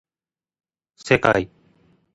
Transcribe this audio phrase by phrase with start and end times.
[0.97, 1.47] せかい